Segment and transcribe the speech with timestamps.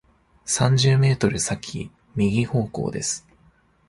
[0.45, 3.27] 三十メートル先、右方向です。